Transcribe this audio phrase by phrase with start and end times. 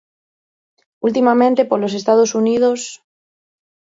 [1.07, 2.79] Ultimamente polos Estados Unidos...